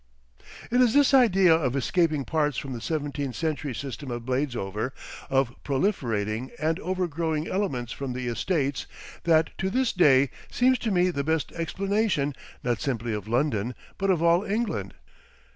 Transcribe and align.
It 0.71 0.81
is 0.81 0.95
this 0.95 1.13
idea 1.13 1.53
of 1.53 1.75
escaping 1.75 2.25
parts 2.25 2.57
from 2.57 2.73
the 2.73 2.81
seventeenth 2.81 3.35
century 3.35 3.75
system 3.75 4.09
of 4.09 4.23
Bladesover, 4.25 4.93
of 5.29 5.53
proliferating 5.63 6.49
and 6.59 6.79
overgrowing 6.79 7.47
elements 7.47 7.91
from 7.91 8.13
the 8.13 8.25
Estates, 8.27 8.87
that 9.25 9.51
to 9.59 9.69
this 9.69 9.93
day 9.93 10.31
seems 10.49 10.79
to 10.79 10.89
me 10.89 11.11
the 11.11 11.23
best 11.23 11.51
explanation, 11.51 12.33
not 12.63 12.81
simply 12.81 13.13
of 13.13 13.27
London, 13.27 13.75
but 13.99 14.09
of 14.09 14.23
all 14.23 14.43
England. 14.43 14.95